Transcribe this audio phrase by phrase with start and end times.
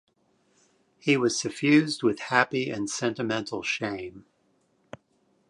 [0.97, 4.25] He was suffused with happy and sentimental shame.